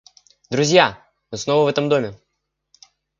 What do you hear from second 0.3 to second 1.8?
Друзья! мы снова в